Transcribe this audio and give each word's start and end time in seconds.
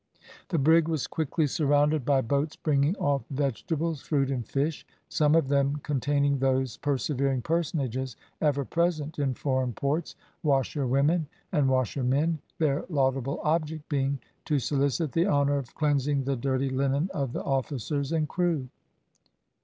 The 0.49 0.57
brig 0.57 0.87
was 0.87 1.05
quickly 1.05 1.45
surrounded 1.45 2.03
by 2.05 2.21
boats 2.21 2.55
bringing 2.55 2.95
off 2.95 3.21
vegetables, 3.29 4.01
fruit, 4.01 4.31
and 4.31 4.43
fish, 4.43 4.83
some 5.09 5.35
of 5.35 5.47
them 5.47 5.75
containing 5.83 6.39
those 6.39 6.77
persevering 6.77 7.43
personages 7.43 8.17
ever 8.41 8.65
present 8.65 9.19
in 9.19 9.35
foreign 9.35 9.73
ports, 9.73 10.15
washerwomen 10.41 11.27
and 11.51 11.69
washermen, 11.69 12.39
their 12.57 12.83
laudable 12.89 13.41
object 13.43 13.87
being 13.89 14.17
to 14.45 14.57
solicit 14.57 15.11
the 15.11 15.27
honour 15.27 15.59
of 15.59 15.75
cleansing 15.75 16.23
the 16.23 16.35
dirty 16.35 16.71
linen 16.71 17.11
of 17.13 17.31
the 17.33 17.43
officers 17.43 18.11
and 18.11 18.27
crew. 18.27 18.69